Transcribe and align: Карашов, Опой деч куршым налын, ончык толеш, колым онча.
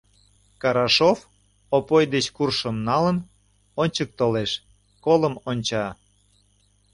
Карашов, 0.61 1.17
Опой 1.77 2.05
деч 2.13 2.25
куршым 2.35 2.75
налын, 2.87 3.17
ончык 3.81 4.09
толеш, 4.19 4.51
колым 5.05 5.35
онча. 5.49 5.85